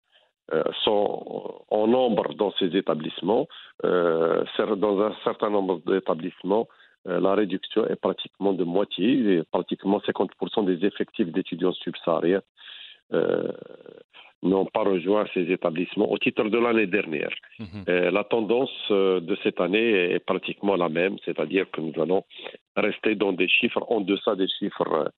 euh, 0.54 0.64
sont 0.86 1.66
en 1.70 1.88
nombre 1.88 2.34
dans 2.36 2.54
ces 2.54 2.78
établissements. 2.78 3.50
Euh, 3.84 4.46
dans 4.78 5.02
un 5.02 5.14
certain 5.26 5.50
nombre 5.50 5.82
d'établissements, 5.86 6.70
euh, 7.06 7.20
la 7.20 7.36
réduction 7.36 7.86
est 7.86 7.98
pratiquement 7.98 8.54
de 8.54 8.64
moitié, 8.64 9.44
pratiquement 9.52 10.00
50% 10.00 10.64
des 10.64 10.86
effectifs 10.86 11.28
d'étudiants 11.34 11.74
subsahariens 11.74 12.42
n'ont 14.44 14.66
pas 14.66 14.84
rejoint 14.84 15.26
ces 15.34 15.52
établissements 15.52 16.12
au 16.12 16.18
titre 16.18 16.44
de 16.44 16.58
l'année 16.58 16.88
dernière. 16.88 17.34
Mmh. 17.60 17.66
la 17.88 18.24
tendance 18.24 18.92
de 18.92 19.38
cette 19.44 19.60
année 19.60 20.14
est 20.14 20.20
pratiquement 20.20 20.76
la 20.76 20.90
même, 20.90 21.18
c'est-à-dire 21.26 21.70
que 21.72 21.82
nous 21.82 22.00
allons 22.02 22.24
rester 22.76 23.16
dans 23.16 23.34
des 23.34 23.48
chiffres 23.48 23.84
en 23.90 24.02
deçà 24.02 24.36
des 24.36 24.48
chiffres 24.60 25.12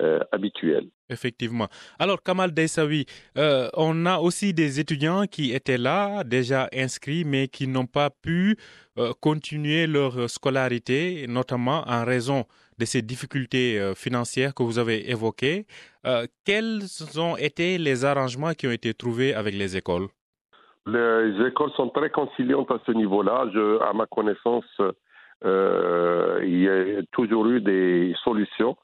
euh, 0.00 0.20
habituel. 0.32 0.86
Effectivement. 1.10 1.68
Alors, 1.98 2.22
Kamal 2.22 2.54
Desawi, 2.54 3.04
euh, 3.36 3.68
on 3.76 4.06
a 4.06 4.16
aussi 4.20 4.54
des 4.54 4.80
étudiants 4.80 5.26
qui 5.26 5.52
étaient 5.52 5.76
là, 5.76 6.24
déjà 6.24 6.66
inscrits, 6.74 7.26
mais 7.26 7.46
qui 7.46 7.68
n'ont 7.68 7.84
pas 7.84 8.08
pu 8.08 8.56
euh, 8.98 9.12
continuer 9.20 9.86
leur 9.86 10.30
scolarité, 10.30 11.26
notamment 11.28 11.84
en 11.86 12.06
raison 12.06 12.46
de 12.78 12.84
ces 12.84 13.02
difficultés 13.02 13.78
euh, 13.78 13.94
financières 13.94 14.54
que 14.54 14.62
vous 14.62 14.78
avez 14.78 15.10
évoquées. 15.10 15.66
Euh, 16.06 16.26
quels 16.44 16.82
ont 17.18 17.36
été 17.36 17.78
les 17.78 18.04
arrangements 18.04 18.52
qui 18.52 18.66
ont 18.66 18.72
été 18.72 18.94
trouvés 18.94 19.34
avec 19.34 19.54
les 19.54 19.76
écoles? 19.76 20.08
Les 20.86 21.46
écoles 21.46 21.70
sont 21.76 21.90
très 21.90 22.10
conciliantes 22.10 22.70
à 22.70 22.78
ce 22.86 22.92
niveau-là. 22.92 23.46
à 23.88 23.92
ma 23.92 24.06
connaissance, 24.06 24.64
il 25.44 26.58
y 26.62 26.68
a 26.68 27.02
toujours 27.12 27.46
eu 27.46 27.60
des 27.60 28.14
solutions 28.24 28.76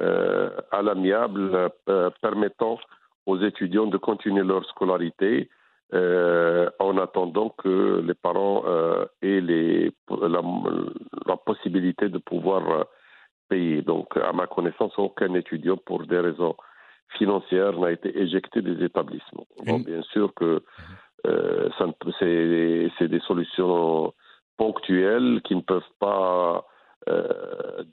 euh, 0.00 0.50
à 0.72 0.82
l'amiable 0.82 1.70
euh, 1.88 2.10
permettant 2.20 2.80
aux 3.26 3.38
étudiants 3.40 3.86
de 3.86 3.96
continuer 3.96 4.42
leur 4.42 4.64
scolarité 4.66 5.48
euh, 5.92 6.68
en 6.80 6.98
attendant 6.98 7.50
que 7.50 8.02
les 8.04 8.14
parents 8.14 8.64
euh, 8.66 9.04
aient 9.22 9.40
la, 9.40 11.36
possibilité 11.46 12.08
de 12.08 12.18
pouvoir 12.18 12.86
euh. 13.52 13.82
Donc, 13.82 14.16
à 14.16 14.32
ma 14.32 14.46
connaissance, 14.46 14.92
aucun 14.98 15.34
étudiant, 15.34 15.76
pour 15.76 16.06
des 16.06 16.18
raisons 16.18 16.56
financières, 17.18 17.78
n'a 17.78 17.92
été 17.92 18.18
éjecté 18.18 18.62
des 18.62 18.84
établissements. 18.84 19.46
Bon, 19.64 19.80
bien 19.80 20.02
sûr 20.02 20.32
que 20.34 20.62
euh, 21.26 21.68
c'est 22.18 23.08
des 23.08 23.20
solutions 23.20 24.12
ponctuelles 24.56 25.40
qui 25.44 25.54
ne 25.56 25.60
peuvent 25.60 25.82
pas 25.98 26.64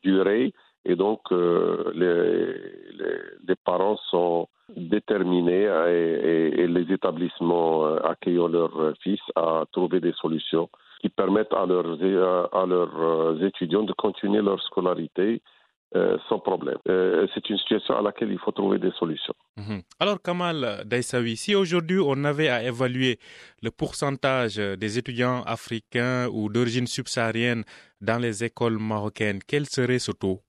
durer 0.03 0.53
et 0.85 0.95
donc, 0.95 1.19
euh, 1.31 1.91
les, 1.93 2.97
les, 2.97 3.19
les, 3.47 3.55
parents 3.55 3.97
sont 4.09 4.47
déterminés 4.75 5.67
à, 5.67 5.91
et, 5.91 6.53
et, 6.57 6.67
les 6.67 6.91
établissements 6.91 7.85
euh, 7.85 7.99
accueillant 8.03 8.47
leurs 8.47 8.93
fils 9.03 9.19
à 9.35 9.65
trouver 9.71 9.99
des 9.99 10.13
solutions 10.13 10.69
qui 11.01 11.09
permettent 11.09 11.53
à 11.53 11.65
leurs, 11.65 11.93
à 12.53 12.65
leurs 12.65 12.99
euh, 12.99 13.47
étudiants 13.47 13.83
de 13.83 13.93
continuer 13.93 14.41
leur 14.41 14.61
scolarité 14.61 15.41
euh, 15.95 16.17
sans 16.29 16.39
problème. 16.39 16.77
Euh, 16.87 17.27
c'est 17.33 17.49
une 17.49 17.57
situation 17.57 17.97
à 17.97 18.01
laquelle 18.01 18.31
il 18.31 18.39
faut 18.39 18.51
trouver 18.51 18.77
des 18.77 18.91
solutions. 18.91 19.33
Mmh. 19.57 19.79
Alors, 19.99 20.21
Kamal 20.21 20.83
Daïsawi, 20.85 21.35
si 21.35 21.55
aujourd'hui 21.55 21.99
on 21.99 22.23
avait 22.23 22.47
à 22.47 22.63
évaluer 22.63 23.17
le 23.61 23.71
pourcentage 23.71 24.55
des 24.55 24.97
étudiants 24.97 25.41
africains 25.45 26.27
ou 26.31 26.49
d'origine 26.49 26.87
subsaharienne 26.87 27.63
dans 27.99 28.21
les 28.21 28.43
écoles 28.43 28.77
marocaines, 28.77 29.39
quel 29.45 29.65
serait 29.65 29.99
ce 29.99 30.11
taux? 30.11 30.39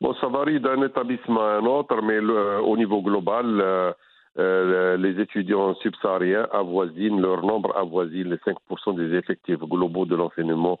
Bon, 0.00 0.14
ça 0.20 0.26
varie 0.26 0.60
d'un 0.60 0.82
établissement 0.82 1.42
à 1.42 1.52
un 1.60 1.64
autre, 1.64 2.00
mais 2.02 2.20
le, 2.20 2.60
au 2.60 2.76
niveau 2.76 3.02
global, 3.02 3.94
euh, 4.38 4.96
les 4.96 5.20
étudiants 5.20 5.74
subsahariens 5.76 6.46
avoisinent, 6.52 7.20
leur 7.20 7.44
nombre 7.44 7.76
avoisine 7.76 8.30
les 8.30 8.36
5% 8.36 8.96
des 8.96 9.16
effectifs 9.16 9.58
globaux 9.58 10.06
de 10.06 10.14
l'enseignement 10.14 10.78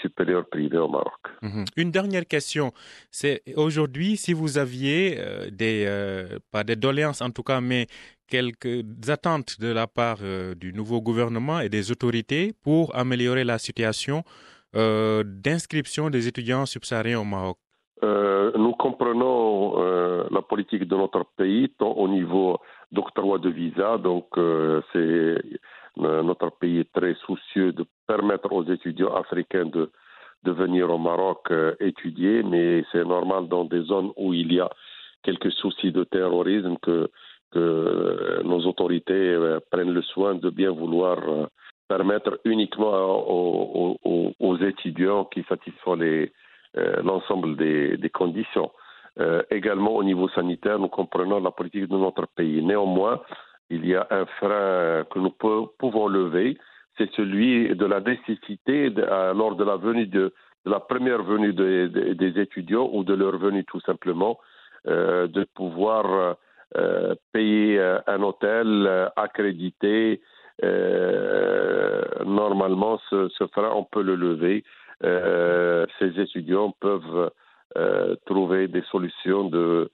supérieur 0.00 0.46
privé 0.48 0.78
au 0.78 0.88
Maroc. 0.88 1.20
Mmh. 1.42 1.64
Une 1.76 1.90
dernière 1.90 2.26
question, 2.26 2.72
c'est 3.10 3.42
aujourd'hui, 3.56 4.16
si 4.16 4.32
vous 4.32 4.58
aviez 4.58 5.16
euh, 5.18 5.50
des, 5.50 5.84
euh, 5.86 6.38
pas 6.52 6.62
des 6.64 6.76
doléances 6.76 7.20
en 7.20 7.30
tout 7.30 7.42
cas, 7.42 7.60
mais 7.60 7.86
quelques 8.28 8.84
attentes 9.08 9.60
de 9.60 9.68
la 9.68 9.86
part 9.86 10.18
du 10.56 10.72
nouveau 10.72 11.00
gouvernement 11.02 11.60
et 11.60 11.68
des 11.68 11.90
autorités 11.92 12.52
pour 12.62 12.96
améliorer 12.96 13.44
la 13.44 13.58
situation 13.58 14.24
d'inscription 14.72 16.10
des 16.10 16.26
étudiants 16.26 16.66
subsahariens 16.66 17.20
au 17.20 17.24
Maroc? 17.24 17.58
Euh, 18.04 18.52
nous 18.56 18.72
comprenons 18.72 19.74
euh, 19.78 20.24
la 20.30 20.42
politique 20.42 20.86
de 20.86 20.94
notre 20.94 21.24
pays, 21.36 21.70
tant 21.78 21.92
au 21.92 22.06
niveau 22.06 22.58
d'octroi 22.92 23.38
de 23.38 23.48
visa, 23.48 23.96
donc 23.96 24.26
euh, 24.36 24.82
c'est 24.92 25.42
notre 25.96 26.50
pays 26.58 26.80
est 26.80 26.92
très 26.92 27.14
soucieux 27.24 27.72
de 27.72 27.86
permettre 28.08 28.52
aux 28.52 28.64
étudiants 28.64 29.14
africains 29.14 29.66
de, 29.66 29.90
venir 30.44 30.90
au 30.90 30.98
Maroc 30.98 31.50
étudier, 31.80 32.42
mais 32.42 32.84
c'est 32.90 33.04
normal 33.04 33.48
dans 33.48 33.64
des 33.64 33.82
zones 33.82 34.10
où 34.16 34.34
il 34.34 34.52
y 34.52 34.60
a 34.60 34.68
quelques 35.22 35.52
soucis 35.52 35.92
de 35.92 36.04
terrorisme 36.04 36.76
que, 36.82 37.08
nos 38.42 38.66
autorités 38.66 39.38
prennent 39.70 39.92
le 39.92 40.02
soin 40.02 40.34
de 40.34 40.50
bien 40.50 40.72
vouloir 40.72 41.18
permettre 41.88 42.40
uniquement 42.44 42.92
aux, 43.28 44.56
étudiants 44.58 45.24
qui 45.26 45.44
satisfont 45.48 45.94
les, 45.94 46.32
l'ensemble 47.02 47.56
des, 47.56 48.10
conditions. 48.12 48.70
Euh, 49.20 49.42
également 49.50 49.94
au 49.94 50.02
niveau 50.02 50.28
sanitaire, 50.30 50.78
nous 50.78 50.88
comprenons 50.88 51.38
la 51.40 51.52
politique 51.52 51.88
de 51.88 51.96
notre 51.96 52.26
pays. 52.26 52.60
Néanmoins, 52.62 53.20
il 53.70 53.86
y 53.86 53.94
a 53.94 54.06
un 54.10 54.26
frein 54.26 55.04
que 55.10 55.18
nous 55.20 55.30
pouvons 55.30 56.08
lever, 56.08 56.58
c'est 56.98 57.10
celui 57.12 57.74
de 57.76 57.86
la 57.86 58.00
nécessité 58.00 58.92
euh, 58.96 59.32
lors 59.34 59.54
de 59.54 59.64
la 59.64 59.76
venue 59.76 60.06
de, 60.06 60.32
la 60.64 60.80
première 60.80 61.22
venue 61.22 61.52
de, 61.52 61.86
de, 61.92 62.12
des 62.14 62.40
étudiants 62.40 62.90
ou 62.92 63.04
de 63.04 63.14
leur 63.14 63.36
venue 63.38 63.64
tout 63.64 63.80
simplement, 63.80 64.38
euh, 64.88 65.28
de 65.28 65.44
pouvoir 65.54 66.36
euh, 66.76 67.14
payer 67.32 67.80
un 68.06 68.20
hôtel 68.22 69.10
accrédité. 69.14 70.20
normalement, 72.24 72.98
ce, 73.10 73.28
ce 73.28 73.46
frein, 73.46 73.70
on 73.74 73.84
peut 73.84 74.02
le 74.02 74.16
lever 74.16 74.64
euh, 74.64 74.93
ces 75.98 76.20
étudiants 76.20 76.74
peuvent 76.80 77.30
euh, 77.76 78.14
trouver 78.26 78.68
des 78.68 78.82
solutions 78.90 79.50
euh, 79.52 79.88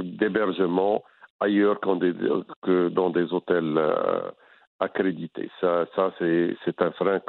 d'hébergement 0.00 1.02
ailleurs 1.40 1.80
que 1.80 2.88
dans 2.88 3.10
des 3.10 3.32
hôtels 3.32 3.80
accrédités. 4.80 5.50
Ça, 5.60 5.86
c'est 6.18 6.82
un 6.82 6.90
frein 6.92 7.20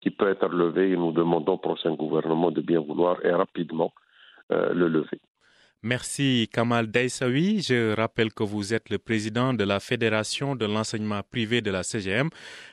qui 0.00 0.10
peut 0.10 0.28
être 0.28 0.48
levé 0.48 0.90
et 0.92 0.96
nous 0.96 1.12
demandons 1.12 1.54
au 1.54 1.58
prochain 1.58 1.94
gouvernement 1.94 2.50
de 2.50 2.60
bien 2.60 2.80
vouloir 2.80 3.24
et 3.24 3.30
rapidement 3.30 3.92
euh, 4.52 4.74
le 4.74 4.88
lever. 4.88 5.20
Merci 5.82 6.48
Kamal 6.52 6.88
Daïsawi. 6.88 7.62
Je 7.62 7.94
rappelle 7.94 8.32
que 8.32 8.42
vous 8.42 8.74
êtes 8.74 8.90
le 8.90 8.98
président 8.98 9.52
de 9.54 9.64
la 9.64 9.80
Fédération 9.80 10.56
de 10.56 10.66
l'enseignement 10.66 11.22
privé 11.22 11.60
de 11.60 11.70
la 11.70 11.82
CGM. 11.82 12.30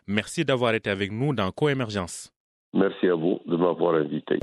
Merci 0.08 0.46
d'avoir 0.46 0.74
été 0.74 0.90
avec 0.90 1.12
nous 1.12 1.34
dans 1.34 1.52
Coémergence. 1.52 2.32
Merci 2.74 3.08
à 3.08 3.16
vous 3.16 3.40
de 3.46 3.58
m'avoir 3.58 3.96
invité. 3.96 4.40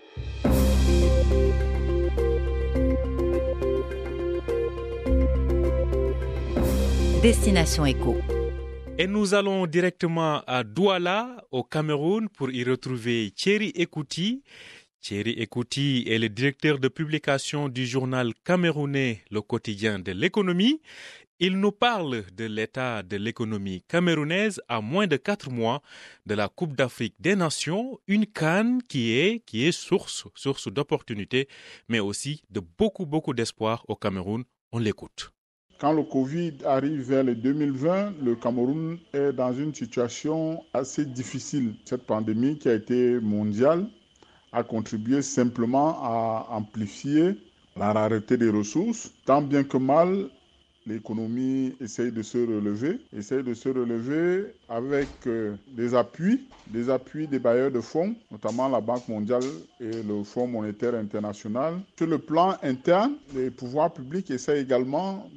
Destination 7.22 7.84
Éco. 7.86 8.16
Et 8.98 9.06
nous 9.06 9.34
allons 9.34 9.66
directement 9.66 10.42
à 10.46 10.62
Douala, 10.62 11.44
au 11.50 11.62
Cameroun, 11.62 12.28
pour 12.28 12.50
y 12.50 12.64
retrouver 12.64 13.30
Thierry 13.34 13.72
Ekouti. 13.74 14.42
Thierry 15.00 15.32
Ekouti 15.40 16.04
est 16.06 16.18
le 16.18 16.28
directeur 16.28 16.78
de 16.78 16.88
publication 16.88 17.68
du 17.68 17.86
journal 17.86 18.32
camerounais 18.44 19.22
Le 19.30 19.40
Quotidien 19.40 19.98
de 20.00 20.12
l'économie. 20.12 20.80
Il 21.40 21.60
nous 21.60 21.70
parle 21.70 22.24
de 22.36 22.46
l'état 22.46 23.04
de 23.04 23.16
l'économie 23.16 23.84
camerounaise 23.86 24.60
à 24.66 24.80
moins 24.80 25.06
de 25.06 25.16
quatre 25.16 25.50
mois 25.50 25.82
de 26.26 26.34
la 26.34 26.48
Coupe 26.48 26.74
d'Afrique 26.74 27.14
des 27.20 27.36
Nations, 27.36 28.00
une 28.08 28.26
canne 28.26 28.82
qui 28.82 29.12
est, 29.12 29.44
qui 29.46 29.64
est 29.64 29.70
source, 29.70 30.26
source 30.34 30.66
d'opportunités, 30.66 31.46
mais 31.88 32.00
aussi 32.00 32.42
de 32.50 32.60
beaucoup, 32.76 33.06
beaucoup 33.06 33.34
d'espoir 33.34 33.84
au 33.86 33.94
Cameroun. 33.94 34.42
On 34.72 34.80
l'écoute. 34.80 35.30
Quand 35.78 35.92
le 35.92 36.02
Covid 36.02 36.54
arrive 36.64 37.02
vers 37.02 37.22
le 37.22 37.36
2020, 37.36 38.14
le 38.20 38.34
Cameroun 38.34 38.98
est 39.12 39.32
dans 39.32 39.52
une 39.52 39.72
situation 39.72 40.64
assez 40.74 41.04
difficile. 41.06 41.76
Cette 41.84 42.04
pandémie 42.04 42.58
qui 42.58 42.68
a 42.68 42.74
été 42.74 43.20
mondiale 43.20 43.88
a 44.50 44.64
contribué 44.64 45.22
simplement 45.22 46.02
à 46.02 46.48
amplifier 46.50 47.36
la 47.76 47.92
rareté 47.92 48.36
des 48.36 48.50
ressources. 48.50 49.12
Tant 49.24 49.40
bien 49.40 49.62
que 49.62 49.76
mal, 49.76 50.30
l'économie 50.88 51.74
essaye 51.80 52.10
de 52.10 52.22
se 52.22 52.38
relever, 52.38 52.98
essaye 53.16 53.42
de 53.42 53.52
se 53.54 53.68
relever 53.68 54.46
avec 54.68 55.08
euh, 55.26 55.54
des 55.68 55.94
appuis, 55.94 56.40
des 56.66 56.88
appuis 56.88 57.26
des 57.26 57.38
bailleurs 57.38 57.70
de 57.70 57.80
fonds, 57.80 58.14
notamment 58.30 58.68
la 58.68 58.80
Banque 58.80 59.06
mondiale 59.08 59.42
et 59.80 60.02
le 60.02 60.24
Fonds 60.24 60.46
monétaire 60.48 60.94
international. 60.94 61.74
Sur 61.96 62.06
le 62.06 62.18
plan 62.18 62.56
interne, 62.62 63.14
les 63.34 63.50
pouvoirs 63.50 63.92
publics 63.92 64.30
essaient 64.30 64.60
également 64.62 65.28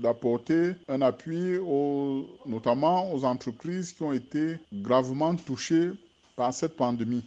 d'apporter 0.00 0.72
un 0.88 1.02
appui 1.02 1.58
aux, 1.58 2.26
notamment 2.46 3.12
aux 3.12 3.24
entreprises 3.24 3.92
qui 3.92 4.02
ont 4.02 4.12
été 4.12 4.56
gravement 4.72 5.34
touchées 5.36 5.90
par 6.36 6.52
cette 6.54 6.76
pandémie. 6.76 7.24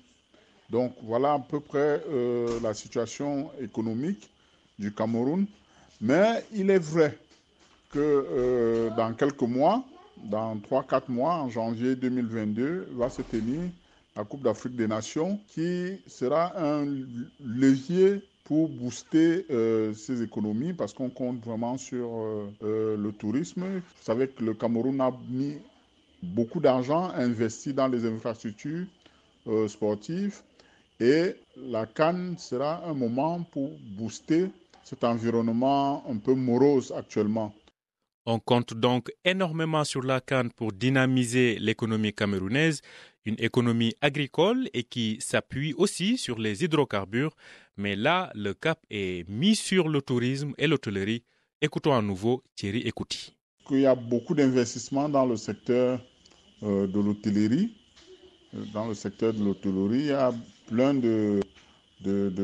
Donc 0.70 0.94
voilà 1.04 1.34
à 1.34 1.40
peu 1.40 1.60
près 1.60 2.02
euh, 2.10 2.60
la 2.62 2.74
situation 2.74 3.50
économique 3.62 4.30
du 4.78 4.92
Cameroun. 4.94 5.46
Mais 6.02 6.44
il 6.54 6.70
est 6.70 6.80
vrai 6.80 7.18
que 7.90 8.00
euh, 8.00 8.90
dans 8.96 9.14
quelques 9.14 9.42
mois, 9.42 9.84
dans 10.24 10.56
3-4 10.58 11.04
mois, 11.10 11.36
en 11.36 11.50
janvier 11.50 11.96
2022, 11.96 12.90
va 12.92 13.10
se 13.10 13.22
tenir 13.22 13.62
la 14.16 14.24
Coupe 14.24 14.42
d'Afrique 14.44 14.76
des 14.76 14.88
Nations 14.88 15.40
qui 15.48 16.00
sera 16.08 16.54
un 16.60 16.86
levier 17.44 18.22
pour 18.44 18.70
booster 18.70 19.46
euh, 19.50 19.94
ces 19.94 20.22
économies 20.22 20.74
parce 20.74 20.94
qu'on 20.94 21.10
compte 21.10 21.44
vraiment 21.44 21.78
sur 21.78 22.10
euh, 22.64 22.98
le 22.98 23.12
tourisme. 23.12 23.64
Vous 23.64 24.04
savez 24.04 24.28
que 24.28 24.44
le 24.44 24.54
Cameroun 24.54 25.00
a 25.02 25.12
mis 25.30 25.58
beaucoup 26.22 26.60
d'argent 26.60 27.10
investi 27.16 27.74
dans 27.74 27.88
les 27.88 28.06
infrastructures 28.06 28.86
sportives 29.68 30.42
et 31.00 31.36
la 31.56 31.86
Cannes 31.86 32.36
sera 32.38 32.86
un 32.86 32.94
moment 32.94 33.42
pour 33.52 33.72
booster 33.98 34.50
cet 34.84 35.04
environnement 35.04 36.04
un 36.10 36.18
peu 36.18 36.34
morose 36.34 36.94
actuellement. 36.96 37.54
On 38.32 38.38
compte 38.38 38.76
donc 38.76 39.12
énormément 39.26 39.84
sur 39.84 40.04
la 40.04 40.22
Cannes 40.22 40.52
pour 40.56 40.72
dynamiser 40.72 41.58
l'économie 41.58 42.14
camerounaise, 42.14 42.82
une 43.26 43.34
économie 43.40 43.96
agricole 44.02 44.70
et 44.72 44.84
qui 44.84 45.18
s'appuie 45.20 45.74
aussi 45.74 46.16
sur 46.20 46.38
les 46.38 46.64
hydrocarbures. 46.64 47.32
Mais 47.76 47.96
là, 47.96 48.32
le 48.36 48.54
cap 48.54 48.86
est 48.92 49.28
mis 49.28 49.56
sur 49.56 49.90
le 49.90 50.04
tourisme 50.04 50.54
et 50.60 50.68
l'hôtellerie. 50.68 51.24
Écoutons 51.60 51.96
à 51.96 52.04
nouveau 52.04 52.44
Thierry 52.56 52.82
Écouti. 52.82 53.36
Il 53.72 53.80
y 53.80 53.88
a 53.88 53.96
beaucoup 53.96 54.36
d'investissements 54.36 55.10
dans 55.10 55.26
le 55.26 55.36
secteur 55.36 56.00
euh, 56.62 56.86
de 56.86 57.00
l'hôtellerie. 57.00 57.74
Euh, 58.54 58.64
dans 58.72 58.86
le 58.90 58.94
secteur 58.94 59.34
de 59.34 59.44
l'hôtellerie, 59.44 60.02
il 60.02 60.06
y 60.06 60.12
a 60.12 60.32
plein 60.68 60.94
de, 60.94 61.40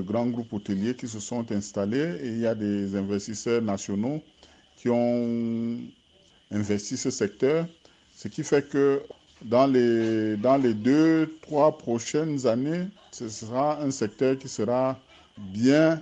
grands 0.02 0.26
groupes 0.26 0.52
hôteliers 0.52 0.96
qui 0.96 1.08
se 1.08 1.20
sont 1.20 1.52
installés 1.52 2.18
et 2.24 2.28
il 2.30 2.40
y 2.40 2.48
a 2.48 2.56
des 2.56 2.96
investisseurs 2.96 3.62
nationaux 3.62 4.24
qui 4.78 4.90
ont 4.90 5.78
investi 6.52 6.98
ce 6.98 7.10
secteur, 7.10 7.66
ce 8.16 8.28
qui 8.28 8.44
fait 8.44 8.68
que 8.68 9.02
dans 9.44 9.68
les, 9.68 10.38
dans 10.38 10.58
les 10.58 10.74
deux, 10.74 11.36
trois 11.42 11.78
prochaines 11.78 12.48
années, 12.48 12.88
ce 13.12 13.30
sera 13.30 13.82
un 13.82 13.92
secteur 13.92 14.38
qui 14.38 14.48
sera 14.48 15.00
bien 15.38 16.02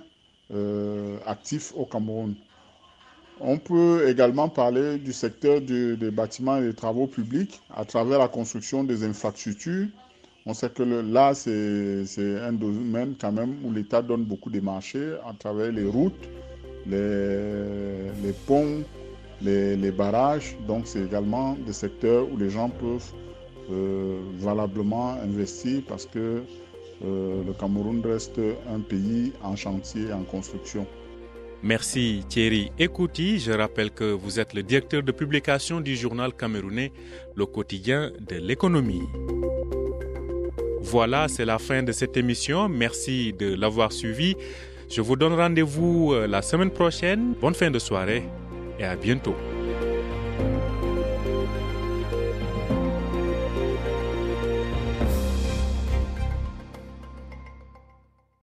euh, 0.52 1.16
actif 1.26 1.72
au 1.76 1.84
Cameroun. 1.84 2.34
On 3.40 3.58
peut 3.58 4.08
également 4.08 4.48
parler 4.48 4.98
du 4.98 5.12
secteur 5.12 5.60
des 5.60 6.10
bâtiments 6.10 6.56
et 6.58 6.62
des 6.62 6.74
travaux 6.74 7.06
publics 7.08 7.60
à 7.74 7.84
travers 7.84 8.20
la 8.20 8.28
construction 8.28 8.84
des 8.84 9.04
infrastructures. 9.04 9.88
On 10.46 10.54
sait 10.54 10.70
que 10.70 10.82
là, 10.82 11.34
c'est 11.34 12.38
un 12.40 12.52
domaine 12.52 13.14
quand 13.20 13.32
même 13.32 13.56
où 13.64 13.72
l'État 13.72 14.02
donne 14.02 14.24
beaucoup 14.24 14.50
de 14.50 14.60
marchés 14.60 15.14
à 15.26 15.32
travers 15.36 15.72
les 15.72 15.84
routes, 15.84 16.28
les, 16.86 18.32
ponts, 18.46 18.82
les, 19.40 19.76
les, 19.76 19.90
barrages. 19.90 20.56
Donc 20.66 20.86
c'est 20.86 21.04
également 21.04 21.56
des 21.66 21.72
secteurs 21.72 22.30
où 22.30 22.36
les 22.36 22.50
gens 22.50 22.68
peuvent 22.68 23.12
euh, 23.70 24.18
valablement 24.38 25.12
investir 25.22 25.82
parce 25.88 26.06
que 26.06 26.42
euh, 27.04 27.42
le 27.44 27.52
Cameroun 27.54 28.02
reste 28.04 28.40
un 28.70 28.80
pays 28.80 29.32
en 29.42 29.56
chantier, 29.56 30.12
en 30.12 30.22
construction. 30.22 30.86
Merci 31.62 32.24
Thierry 32.28 32.70
Écouti. 32.78 33.38
Je 33.38 33.52
rappelle 33.52 33.90
que 33.90 34.04
vous 34.04 34.38
êtes 34.38 34.52
le 34.52 34.62
directeur 34.62 35.02
de 35.02 35.12
publication 35.12 35.80
du 35.80 35.96
journal 35.96 36.34
camerounais 36.34 36.92
Le 37.36 37.46
quotidien 37.46 38.12
de 38.20 38.36
l'économie. 38.36 39.02
Voilà, 40.82 41.26
c'est 41.28 41.46
la 41.46 41.58
fin 41.58 41.82
de 41.82 41.92
cette 41.92 42.18
émission. 42.18 42.68
Merci 42.68 43.32
de 43.32 43.54
l'avoir 43.54 43.92
suivi. 43.92 44.36
Je 44.94 45.00
vous 45.00 45.16
donne 45.16 45.34
rendez-vous 45.34 46.12
euh, 46.12 46.28
la 46.28 46.40
semaine 46.40 46.70
prochaine. 46.70 47.34
Bonne 47.40 47.54
fin 47.54 47.68
de 47.68 47.80
soirée 47.80 48.22
et 48.78 48.84
à 48.84 48.94
bientôt. 48.94 49.34